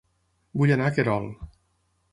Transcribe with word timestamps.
Vull 0.61 0.73
anar 0.77 0.89
a 0.89 0.95
Querol 0.97 1.31